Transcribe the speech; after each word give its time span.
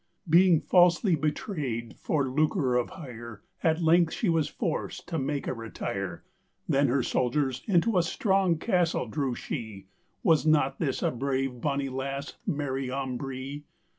Being 0.27 0.61
falselye 0.61 1.21
betrayed 1.21 1.95
for 1.99 2.27
lucre 2.27 2.75
of 2.75 2.89
hyre, 2.89 3.43
At 3.61 3.83
length 3.83 4.13
she 4.15 4.29
was 4.29 4.47
forced 4.47 5.07
to 5.09 5.19
make 5.19 5.45
a 5.47 5.53
retyre; 5.53 6.21
Then 6.67 6.87
her 6.87 7.03
souldiers 7.03 7.61
into 7.67 7.99
a 7.99 8.01
strong 8.01 8.57
castle 8.57 9.05
drew 9.05 9.35
shee: 9.35 9.85
Was 10.23 10.43
not 10.43 10.79
this 10.79 11.03
a 11.03 11.11
brave 11.11 11.61
bonny 11.61 11.87
lasse, 11.89 12.35
Mary 12.47 12.89
Ambree? 12.91 13.61